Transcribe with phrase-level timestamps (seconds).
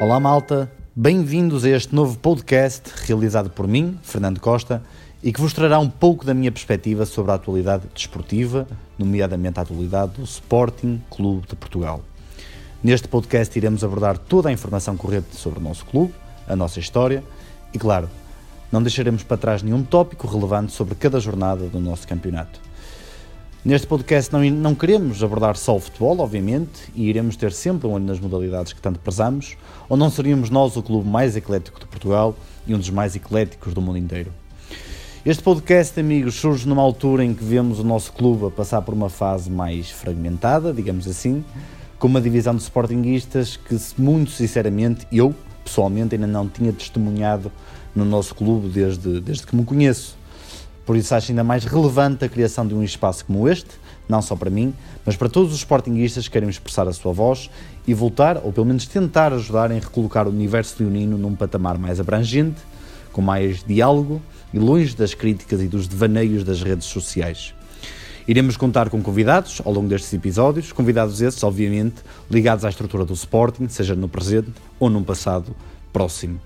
[0.00, 4.80] Olá malta, bem-vindos a este novo podcast realizado por mim, Fernando Costa,
[5.20, 8.64] e que vos trará um pouco da minha perspectiva sobre a atualidade desportiva,
[8.96, 12.00] nomeadamente a atualidade do Sporting Clube de Portugal.
[12.80, 16.14] Neste podcast iremos abordar toda a informação corrente sobre o nosso clube,
[16.46, 17.24] a nossa história
[17.74, 18.08] e, claro,
[18.70, 22.67] não deixaremos para trás nenhum tópico relevante sobre cada jornada do nosso campeonato.
[23.64, 27.92] Neste podcast não, não queremos abordar só o futebol, obviamente, e iremos ter sempre um
[27.92, 29.56] olho nas modalidades que tanto prezamos,
[29.88, 32.36] ou não seríamos nós o clube mais eclético de Portugal
[32.68, 34.32] e um dos mais ecléticos do mundo inteiro.
[35.26, 38.94] Este podcast, amigos, surge numa altura em que vemos o nosso clube a passar por
[38.94, 41.44] uma fase mais fragmentada, digamos assim,
[41.98, 47.50] com uma divisão de sportinguistas que, muito sinceramente, eu, pessoalmente, ainda não tinha testemunhado
[47.94, 50.17] no nosso clube desde, desde que me conheço.
[50.88, 53.68] Por isso acho ainda mais relevante a criação de um espaço como este,
[54.08, 54.72] não só para mim,
[55.04, 57.50] mas para todos os sportinguistas que querem expressar a sua voz
[57.86, 62.00] e voltar, ou pelo menos tentar ajudar em recolocar o universo leonino num patamar mais
[62.00, 62.62] abrangente,
[63.12, 67.52] com mais diálogo e longe das críticas e dos devaneios das redes sociais.
[68.26, 71.96] Iremos contar com convidados ao longo destes episódios, convidados esses, obviamente,
[72.30, 75.54] ligados à estrutura do Sporting, seja no presente ou num passado
[75.92, 76.40] próximo.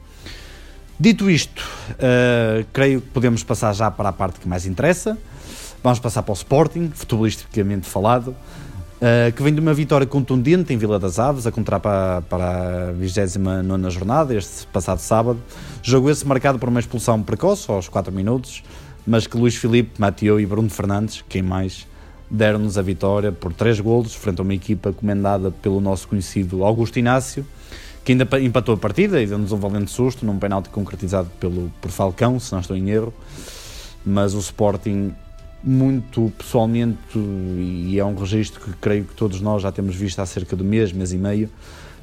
[1.03, 5.19] Dito isto, uh, creio que podemos passar já para a parte que mais interessa.
[5.83, 10.77] Vamos passar para o Sporting, futebolisticamente falado, uh, que vem de uma vitória contundente em
[10.77, 15.43] Vila das Aves, a contar para, para a 29 jornada, este passado sábado.
[15.83, 18.63] Jogo esse marcado por uma expulsão precoce, aos 4 minutos,
[19.05, 21.85] mas que Luís Filipe, Mateo e Bruno Fernandes, quem mais,
[22.31, 26.97] deram-nos a vitória por 3 golos, frente a uma equipa comandada pelo nosso conhecido Augusto
[27.01, 27.45] Inácio
[28.05, 31.91] que ainda empatou a partida e deu-nos um valente susto num penalti concretizado pelo, por
[31.91, 33.15] Falcão, se não estou em erro.
[34.05, 35.15] Mas o Sporting,
[35.63, 40.27] muito pessoalmente, e é um registro que creio que todos nós já temos visto há
[40.27, 41.49] cerca de mês, mês e meio,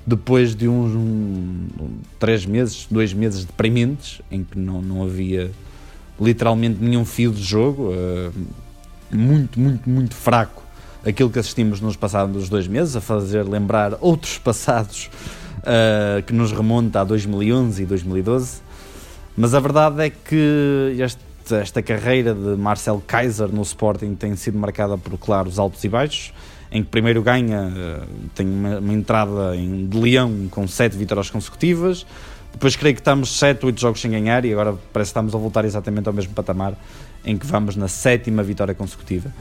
[0.08, 1.68] depois de uns um,
[2.18, 5.52] três meses, dois meses deprimentes, em que não, não havia
[6.20, 8.34] literalmente nenhum fio de jogo, uh,
[9.12, 10.64] muito, muito, muito fraco
[11.06, 15.10] aquilo que assistimos nos passados dois meses, a fazer lembrar outros passados
[15.60, 18.62] uh, que nos remonta a 2011 e 2012.
[19.38, 21.22] Mas a verdade é que este,
[21.56, 26.34] esta carreira de Marcel Kaiser no Sporting tem sido marcada por claros altos e baixos,
[26.72, 31.30] em que primeiro ganha, uh, tem uma, uma, entrada em, de leão com 7 vitórias
[31.30, 32.06] consecutivas,
[32.52, 35.38] depois creio que estamos 7, 8 jogos sem ganhar e agora parece que estamos a
[35.38, 36.76] voltar exatamente ao mesmo patamar
[37.24, 39.32] em que vamos na sétima vitória consecutiva.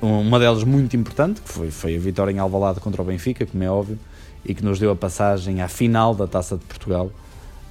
[0.00, 3.62] Uma delas muito importante, que foi, foi a vitória em Alvalade contra o Benfica, como
[3.62, 3.98] é óbvio,
[4.44, 7.10] e que nos deu a passagem à final da Taça de Portugal.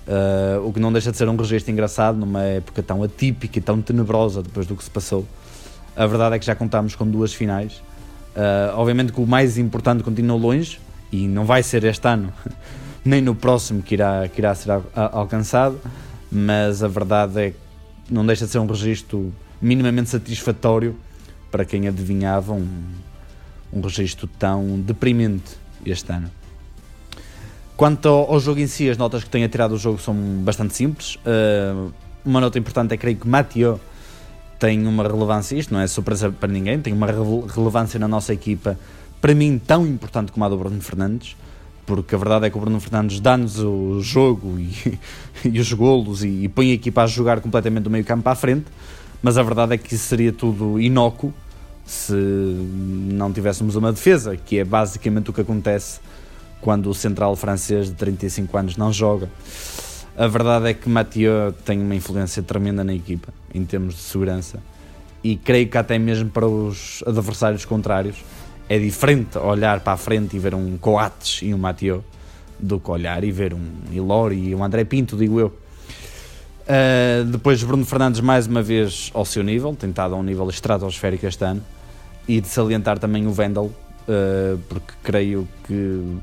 [0.08, 3.62] Uh, o que não deixa de ser um registro engraçado numa época tão atípica e
[3.62, 5.26] tão tenebrosa depois do que se passou.
[5.96, 7.82] A verdade é que já contámos com duas finais.
[8.36, 10.80] Uh, obviamente que o mais importante continua longe
[11.12, 12.32] e não vai ser este ano,
[13.04, 15.80] nem no próximo que irá, que irá ser alcançado,
[16.32, 17.58] mas a verdade é que
[18.14, 20.96] não deixa de ser um registro minimamente satisfatório
[21.52, 22.68] para quem adivinhava um,
[23.74, 26.30] um registro tão deprimente este ano.
[27.78, 30.76] Quanto ao, jogo em si, as notas que tenho a tirar do jogo são bastante
[30.76, 31.16] simples.
[31.18, 31.94] Uh,
[32.26, 33.80] uma nota importante é creio que Mathieu
[34.58, 38.80] tem uma relevância, isto não é surpresa para ninguém, tem uma relevância na nossa equipa,
[39.22, 41.38] para mim tão importante como a do Bruno Fernandes,
[41.86, 45.00] porque a verdade é que o Bruno Fernandes dá-nos o jogo e,
[45.46, 48.32] e os golos e, e, põe a equipa a jogar completamente do meio campo para
[48.32, 48.66] a frente,
[49.22, 51.32] mas a verdade é que isso seria tudo inócuo
[51.86, 56.00] se não tivéssemos uma defesa, que é basicamente o que acontece
[56.62, 59.30] quando o central francês de 35 anos não joga.
[60.18, 64.60] A verdade é que Mathieu tem uma influência tremenda na equipa, em termos de segurança,
[65.24, 68.18] e creio que até mesmo para os adversários contrários
[68.70, 72.04] é diferente olhar para a frente e ver um Coates e um Mathieu
[72.60, 75.48] do que olhar e ver um Ilori e um André Pinto, digo eu.
[76.68, 81.26] Uh, depois Bruno Fernandes mais uma vez ao seu nível, tentado a um nível estratosférico
[81.26, 81.64] este ano,
[82.28, 86.18] e de salientar também o Vendel, uh, porque creio que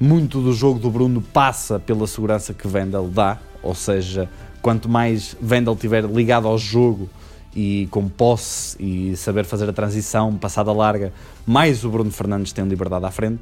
[0.00, 4.28] muito do jogo do Bruno passa pela segurança que Vendel dá, ou seja,
[4.60, 7.08] quanto mais Vendel estiver ligado ao jogo
[7.54, 11.12] e com posse e saber fazer a transição, passada larga,
[11.46, 13.40] mais o Bruno Fernandes tem liberdade à frente.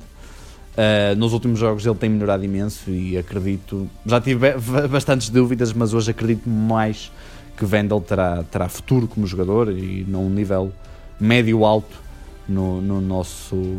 [0.72, 4.54] Uh, nos últimos jogos ele tem melhorado imenso e acredito, já tive
[4.90, 7.12] bastantes dúvidas, mas hoje acredito mais
[7.56, 10.72] que Vendel terá, terá futuro como jogador e num nível
[11.20, 12.00] médio-alto
[12.48, 13.78] no, no nosso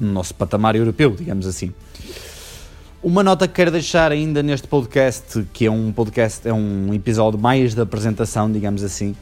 [0.00, 1.72] no nosso patamar europeu, digamos assim.
[3.02, 7.38] Uma nota que quero deixar ainda neste podcast, que é um podcast, é um episódio
[7.38, 9.14] mais de apresentação, digamos assim,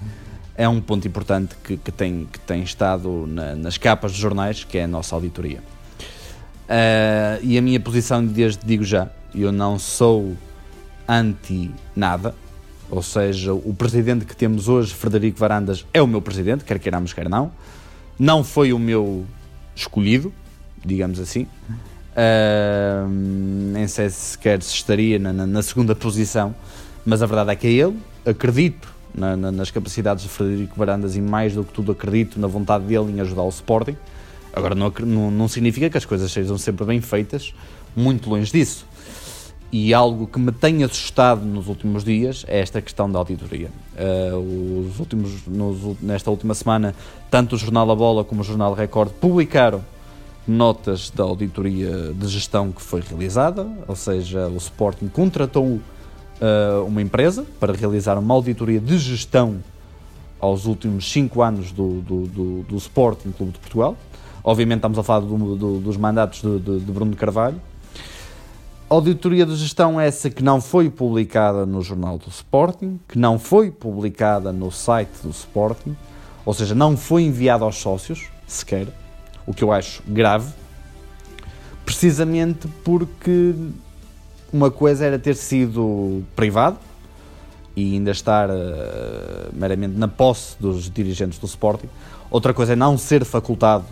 [0.56, 4.64] é um ponto importante que, que tem, que tem estado na, nas capas dos jornais,
[4.64, 5.58] que é a nossa auditoria.
[6.67, 10.34] Uh, e a minha posição, desde digo já, eu não sou
[11.06, 12.34] anti nada,
[12.90, 17.12] ou seja, o presidente que temos hoje, Frederico Varandas, é o meu presidente, quer queiramos,
[17.12, 17.52] quer não.
[18.19, 19.26] Não foi o meu
[19.75, 20.32] escolhido,
[20.84, 21.46] digamos assim.
[22.17, 26.55] Uh, nem sei se sequer se estaria na, na, na, segunda posição,
[27.05, 27.99] mas a verdade é que é ele.
[28.25, 32.84] Acredito na, nas capacidades de Frederico Varandas e, mais do que tudo, acredito na vontade
[32.84, 33.96] dele em ajudar o Sporting.
[34.52, 37.52] Agora, não, não, não significa que as coisas sejam sempre bem feitas,
[37.94, 38.87] muito longe disso.
[39.70, 43.69] E algo que me tem assustado nos últimos dias é esta questão da auditoria.
[43.99, 46.94] Uh, os últimos, nos, nesta última semana,
[47.31, 49.84] tanto o Jornal A Bola como o Jornal Record publicaram
[50.46, 57.02] notas da auditoria de gestão que foi realizada, ou seja, o Sporting contratou uh, uma
[57.02, 59.62] empresa para realizar uma auditoria de gestão
[60.38, 63.96] aos últimos 5 anos do, do, do, do Sporting Clube de Portugal.
[64.44, 67.60] Obviamente estamos a falar do, do, dos mandatos de, de, de Bruno Carvalho.
[68.88, 73.69] Auditoria de gestão essa que não foi publicada no jornal do Sporting, que não foi
[73.69, 75.96] publicada no site do Sporting,
[76.44, 78.87] ou seja, não foi enviada aos sócios, sequer,
[79.46, 80.52] o que eu acho grave,
[81.84, 83.54] precisamente porque
[84.52, 86.78] uma coisa era ter sido privado
[87.76, 88.54] e ainda estar uh,
[89.52, 91.88] meramente na posse dos dirigentes do Sporting,
[92.31, 93.84] outra coisa é não ser facultado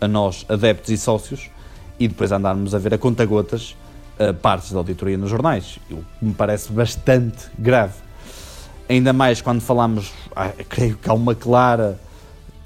[0.00, 1.50] a nós, adeptos e sócios,
[2.00, 3.76] e depois andarmos a ver a conta-gotas
[4.18, 7.94] uh, partes da auditoria nos jornais, o que me parece bastante grave.
[8.88, 12.00] Ainda mais quando falamos, ah, creio que há uma clara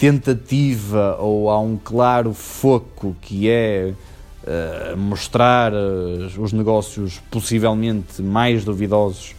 [0.02, 3.94] tentativa ou há um claro foco que é
[4.42, 9.36] uh, mostrar uh, os negócios possivelmente mais duvidosos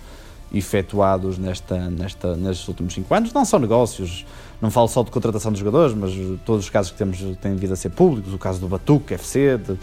[0.54, 3.34] efetuados nesta, nesta, nestes últimos cinco anos.
[3.34, 4.26] Não são negócios,
[4.62, 6.14] não falo só de contratação de jogadores, mas
[6.46, 9.58] todos os casos que temos têm vindo a ser públicos, o caso do Batuque FC,
[9.58, 9.78] de,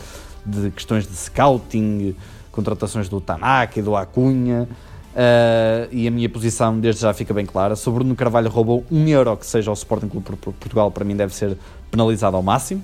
[0.46, 2.16] de questões de scouting,
[2.50, 4.66] contratações do Tanaka e do Acunha.
[5.10, 7.74] Uh, e a minha posição desde já fica bem clara.
[7.74, 11.16] Se o Bruno Carvalho roubou um euro que seja ao Sporting Clube Portugal, para mim
[11.16, 11.56] deve ser
[11.90, 12.82] penalizado ao máximo.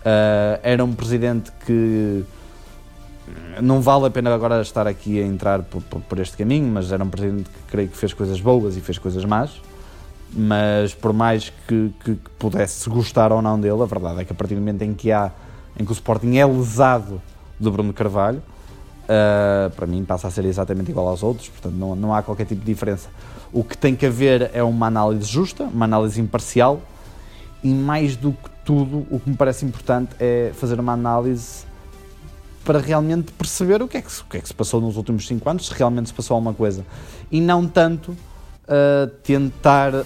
[0.00, 2.24] Uh, era um presidente que
[3.60, 6.92] não vale a pena agora estar aqui a entrar por, por, por, este caminho, mas
[6.92, 9.60] era um presidente que creio que fez coisas boas e fez coisas más.
[10.32, 14.32] Mas por mais que, que, que pudesse gostar ou não dele, a verdade é que
[14.32, 15.32] a partir do momento em que há
[15.78, 17.20] em que o Sporting é lesado
[17.58, 18.42] do Bruno Carvalho,
[19.06, 22.46] uh, para mim passa a ser exatamente igual aos outros, portanto não, não há qualquer
[22.46, 23.08] tipo de diferença.
[23.52, 26.80] O que tem que haver é uma análise justa, uma análise imparcial
[27.62, 31.64] e mais do que tudo, o que me parece importante é fazer uma análise
[32.64, 35.48] para realmente perceber o que é que, que, é que se passou nos últimos 5
[35.48, 36.84] anos, se realmente se passou alguma coisa.
[37.30, 40.04] E não tanto uh, tentar uh,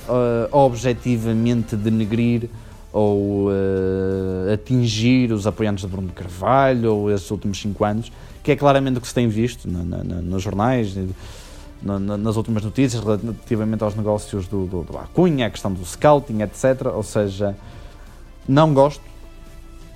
[0.52, 2.50] objetivamente denegrir
[2.92, 8.10] ou uh, atingir os apoiantes de Bruno Carvalho ou esses últimos cinco anos,
[8.42, 10.96] que é claramente o que se tem visto nos jornais,
[11.82, 16.42] na, nas últimas notícias relativamente aos negócios do, do, do Acunha, a questão do scouting,
[16.42, 16.86] etc.
[16.94, 17.56] Ou seja,
[18.48, 19.02] não gosto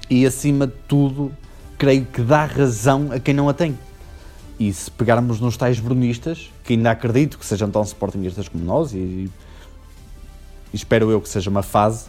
[0.09, 1.33] e acima de tudo
[1.79, 3.79] creio que dá razão a quem não a tem.
[4.59, 8.93] E se pegarmos nos tais brunistas, que ainda acredito que sejam tão sportingistas como nós,
[8.93, 9.31] e, e
[10.73, 12.07] espero eu que seja uma fase,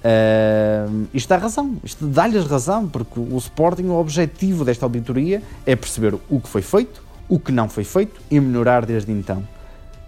[0.00, 5.76] Uh, isto dá razão, isto dá-lhes razão, porque o Sporting, o objetivo desta auditoria é
[5.76, 9.46] perceber o que foi feito, o que não foi feito e melhorar desde então.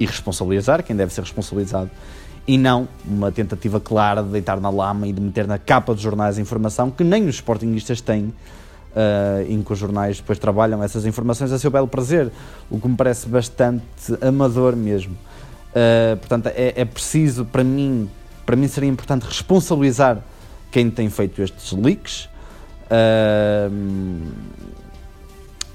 [0.01, 1.91] E responsabilizar quem deve ser responsabilizado.
[2.47, 6.03] E não uma tentativa clara de deitar na lama e de meter na capa dos
[6.03, 10.83] jornais a informação que nem os Sportingistas têm, uh, em que os jornais depois trabalham
[10.83, 12.33] essas informações a seu belo prazer,
[12.71, 13.85] o que me parece bastante
[14.21, 15.13] amador mesmo.
[15.71, 18.11] Uh, portanto, é, é preciso, para mim,
[18.53, 20.23] para mim seria importante responsabilizar
[20.71, 22.29] quem tem feito estes leaks.
[22.85, 23.73] Uh,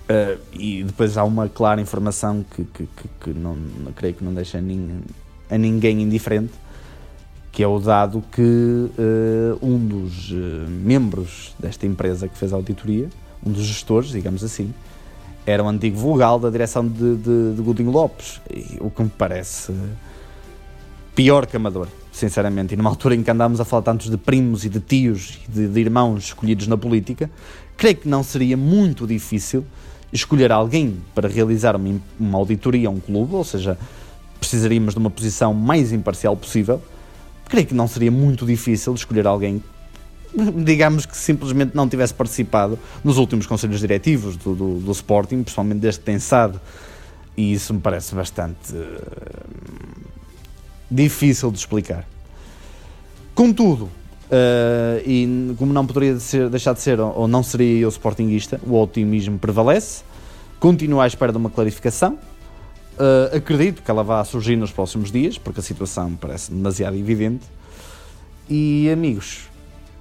[0.08, 4.24] uh, e depois há uma clara informação que, que, que, que não, não, creio que
[4.24, 5.02] não deixa ninguém,
[5.50, 6.54] a ninguém indiferente,
[7.52, 10.32] que é o dado que uh, um dos
[10.70, 13.10] membros desta empresa que fez a auditoria,
[13.44, 14.72] um dos gestores, digamos assim,
[15.48, 18.40] era o antigo vogal da direção de, de, de Godinho Lopes,
[18.80, 19.74] o que me parece
[21.16, 24.66] pior que amador sinceramente, e numa altura em que andámos a falar tantos de primos
[24.66, 27.30] e de tios e de, de irmãos escolhidos na política,
[27.76, 29.64] creio que não seria muito difícil
[30.12, 33.78] escolher alguém para realizar uma, uma auditoria a um clube, ou seja,
[34.40, 36.82] precisaríamos de uma posição mais imparcial possível.
[37.48, 39.64] Creio que não seria muito difícil escolher alguém,
[40.64, 46.00] digamos que simplesmente não tivesse participado nos últimos conselhos diretivos do, do, do Sporting, principalmente
[46.00, 46.60] tem SAD,
[47.36, 49.97] e isso me parece bastante uh,
[50.90, 52.08] difícil de explicar.
[53.36, 53.90] Contudo,
[54.28, 58.80] Uh, e como não poderia ser, deixar de ser, ou não seria eu sportinguista, o
[58.80, 60.04] otimismo prevalece.
[60.60, 62.18] Continuo à espera de uma clarificação.
[62.98, 67.46] Uh, acredito que ela vá surgir nos próximos dias, porque a situação parece demasiado evidente.
[68.50, 69.44] E amigos,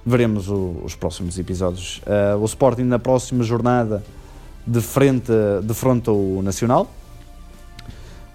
[0.05, 1.99] veremos o, os próximos episódios.
[1.99, 4.03] Uh, o Sporting na próxima jornada
[4.65, 5.31] de frente,
[5.63, 6.91] de frente ao Nacional,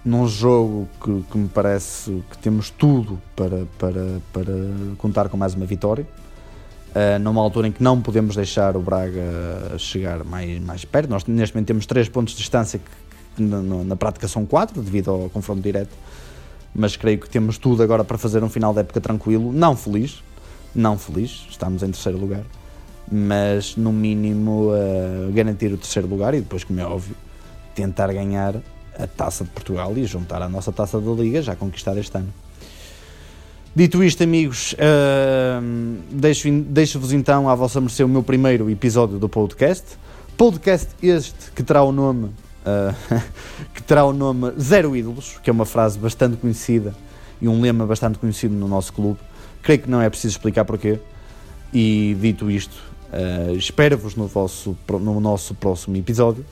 [0.03, 4.53] num jogo que, que, me parece que temos tudo para, para, para
[4.97, 6.05] contar com mais uma vitória.
[6.89, 11.09] Uh, numa altura em que não podemos deixar o Braga chegar mais, mais perto.
[11.09, 14.79] Nós neste momento temos 3 pontos de distância que, que na, na, prática são 4
[14.81, 15.95] devido ao confronto direto.
[16.75, 20.23] Mas creio que temos tudo agora para fazer um final de época tranquilo, não feliz,
[20.75, 22.43] não feliz, estamos em terceiro lugar,
[23.11, 27.15] mas no mínimo uh, garantir o terceiro lugar e depois, como é óbvio,
[27.75, 28.55] tentar ganhar
[28.97, 32.33] a taça de Portugal e juntar a nossa taça da Liga já conquistada este ano.
[33.75, 35.61] Dito isto, amigos, uh,
[36.11, 39.97] deixo-vos deixo então à vossa mercê o meu primeiro episódio do podcast.
[40.37, 43.21] Podcast este que terá o nome uh,
[43.73, 46.93] que terá o nome Zero Ídolos, que é uma frase bastante conhecida
[47.41, 49.19] e um lema bastante conhecido no nosso clube.
[49.61, 50.99] Creio que não é preciso explicar porquê.
[51.73, 52.75] E dito isto,
[53.11, 54.29] uh, espero-vos no,
[54.99, 56.45] no nosso próximo episódio.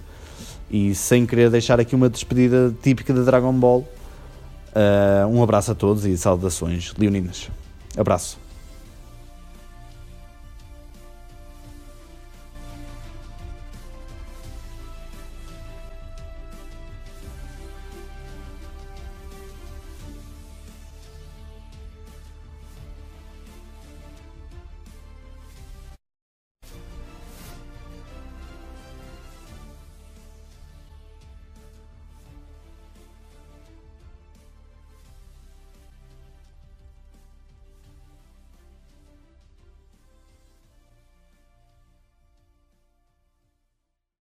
[0.71, 5.75] E sem querer deixar aqui uma despedida típica da Dragon Ball, uh, um abraço a
[5.75, 7.49] todos e saudações leoninas.
[7.97, 8.39] Abraço.